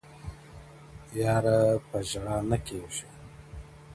ه 1.09 1.13
ياره 1.21 1.57
په 1.87 1.97
ژړا 2.09 2.37
نه 2.49 2.57
کيږي, 2.65 3.05